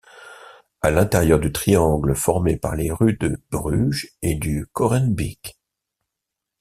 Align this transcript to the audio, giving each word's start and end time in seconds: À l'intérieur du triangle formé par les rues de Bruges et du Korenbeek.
À 0.81 0.89
l'intérieur 0.89 1.39
du 1.39 1.51
triangle 1.51 2.15
formé 2.15 2.57
par 2.57 2.75
les 2.75 2.91
rues 2.91 3.17
de 3.17 3.39
Bruges 3.51 4.09
et 4.23 4.33
du 4.33 4.65
Korenbeek. 4.73 5.59